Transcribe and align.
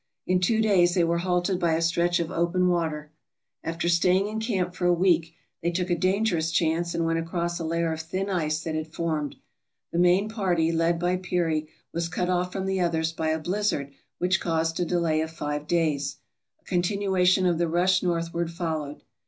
In 0.25 0.39
two 0.39 0.61
days 0.63 0.95
they 0.95 1.03
were 1.03 1.19
halted 1.19 1.59
by 1.59 1.75
a 1.75 1.81
stretch 1.83 2.19
of 2.19 2.31
open 2.31 2.69
water. 2.69 3.11
After 3.63 3.87
staying 3.87 4.25
in 4.27 4.39
camp 4.39 4.69
MISCELLANEOUS 4.69 4.77
467 4.79 4.79
for 4.79 4.85
a 4.87 4.99
week, 4.99 5.35
they 5.61 5.69
took 5.69 5.91
a 5.91 6.13
dangerous 6.13 6.51
chance 6.51 6.95
and 6.95 7.05
went 7.05 7.19
across 7.19 7.59
a 7.59 7.63
layer 7.63 7.91
of 7.93 8.01
thin 8.01 8.27
ice 8.27 8.63
that 8.63 8.73
had 8.73 8.87
formed. 8.91 9.35
The 9.91 9.99
main 9.99 10.27
party, 10.27 10.71
led 10.71 10.97
by 10.97 11.17
Peary, 11.17 11.67
was 11.93 12.09
cut 12.09 12.29
off 12.29 12.51
from 12.51 12.65
the 12.65 12.79
others 12.79 13.11
by 13.13 13.29
a 13.29 13.37
blizzard 13.37 13.91
which 14.17 14.39
caused 14.39 14.79
a 14.79 14.85
delay 14.85 15.21
of 15.21 15.29
five 15.29 15.67
days. 15.67 16.17
A 16.59 16.63
continuation 16.63 17.45
of 17.45 17.59
the 17.59 17.67
rush 17.67 18.01
northward 18.01 18.49
followed. 18.49 19.03